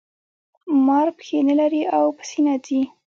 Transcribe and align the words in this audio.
مار 0.85 1.07
پښې 1.17 1.37
نلري 1.47 1.81
او 1.97 2.05
په 2.17 2.23
سینه 2.29 2.55
ځي 2.65 2.81